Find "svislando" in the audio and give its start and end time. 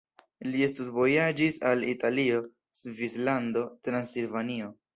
2.81-3.67